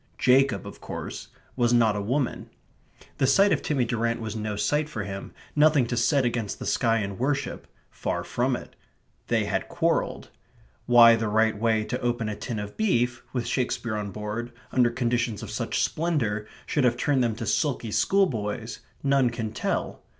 Jacob, 0.17 0.65
of 0.65 0.81
course, 0.81 1.27
was 1.55 1.71
not 1.71 1.95
a 1.95 2.01
woman. 2.01 2.49
The 3.19 3.27
sight 3.27 3.51
of 3.51 3.61
Timmy 3.61 3.85
Durrant 3.85 4.19
was 4.19 4.35
no 4.35 4.55
sight 4.55 4.89
for 4.89 5.03
him, 5.03 5.31
nothing 5.55 5.85
to 5.85 5.95
set 5.95 6.25
against 6.25 6.57
the 6.57 6.65
sky 6.65 6.97
and 6.97 7.19
worship; 7.19 7.67
far 7.91 8.23
from 8.23 8.55
it. 8.55 8.75
They 9.27 9.45
had 9.45 9.67
quarrelled. 9.69 10.31
Why 10.87 11.15
the 11.15 11.27
right 11.27 11.55
way 11.55 11.83
to 11.83 12.01
open 12.01 12.29
a 12.29 12.35
tin 12.35 12.57
of 12.57 12.77
beef, 12.77 13.21
with 13.31 13.45
Shakespeare 13.45 13.95
on 13.95 14.09
board, 14.09 14.51
under 14.71 14.89
conditions 14.89 15.43
of 15.43 15.51
such 15.51 15.83
splendour, 15.83 16.47
should 16.65 16.83
have 16.83 16.97
turned 16.97 17.23
them 17.23 17.35
to 17.35 17.45
sulky 17.45 17.91
schoolboys, 17.91 18.79
none 19.03 19.29
can 19.29 19.51
tell. 19.51 20.01